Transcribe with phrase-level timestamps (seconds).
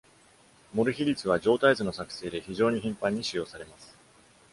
[0.73, 3.95] モル比率は、状態図の作成で非常に頻繁に使用されます。